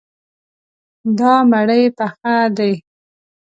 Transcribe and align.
دا 1.17 1.33
مړی 1.51 1.83
پخه 1.97 2.35
دی. 2.57 2.73